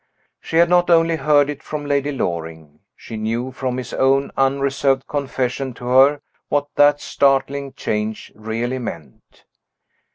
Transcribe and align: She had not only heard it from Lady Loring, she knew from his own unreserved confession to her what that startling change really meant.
She 0.39 0.57
had 0.57 0.67
not 0.67 0.89
only 0.89 1.15
heard 1.15 1.47
it 1.47 1.61
from 1.61 1.85
Lady 1.85 2.11
Loring, 2.11 2.79
she 2.95 3.17
knew 3.17 3.51
from 3.51 3.77
his 3.77 3.93
own 3.93 4.31
unreserved 4.35 5.05
confession 5.05 5.75
to 5.75 5.85
her 5.85 6.21
what 6.49 6.69
that 6.73 6.99
startling 6.99 7.73
change 7.73 8.31
really 8.33 8.79
meant. 8.79 9.45